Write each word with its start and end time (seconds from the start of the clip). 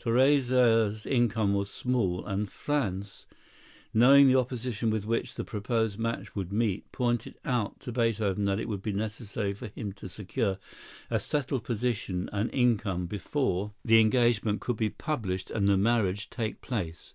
Therese's 0.00 1.06
income 1.06 1.54
was 1.54 1.70
small, 1.70 2.26
and 2.26 2.50
Franz, 2.50 3.24
knowing 3.94 4.26
the 4.26 4.34
opposition 4.34 4.90
with 4.90 5.06
which 5.06 5.36
the 5.36 5.44
proposed 5.44 5.96
match 5.96 6.34
would 6.34 6.52
meet, 6.52 6.90
pointed 6.90 7.38
out 7.44 7.78
to 7.82 7.92
Beethoven 7.92 8.46
that 8.46 8.58
it 8.58 8.68
would 8.68 8.82
be 8.82 8.90
necessary 8.90 9.52
for 9.54 9.68
him 9.68 9.92
to 9.92 10.08
secure 10.08 10.58
a 11.08 11.20
settled 11.20 11.62
position 11.62 12.28
and 12.32 12.52
income 12.52 13.06
before 13.06 13.74
the 13.84 14.00
engagement 14.00 14.60
could 14.60 14.76
be 14.76 14.90
published 14.90 15.52
and 15.52 15.68
the 15.68 15.76
marriage 15.76 16.30
take 16.30 16.60
place. 16.60 17.14